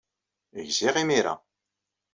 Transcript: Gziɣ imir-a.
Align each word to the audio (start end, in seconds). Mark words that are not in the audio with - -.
Gziɣ 0.65 0.95
imir-a. 1.01 1.33